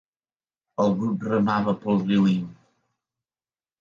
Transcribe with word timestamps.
El 0.85 0.95
grup 1.01 1.27
remava 1.33 1.77
pel 1.85 2.03
riu 2.07 2.27
Inn. 2.33 2.51